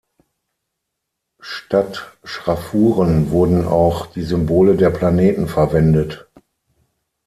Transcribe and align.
Statt 1.41 2.17
Schraffuren 2.23 3.29
wurden 3.29 3.67
auch 3.67 4.07
die 4.07 4.23
Symbole 4.23 4.75
der 4.75 4.89
Planeten 4.89 5.47
verwendet. 5.47 6.27